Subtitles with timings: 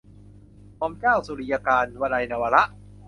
[0.77, 2.63] หม่อมเจ้าสุริยกานต์- วลัย นวาระ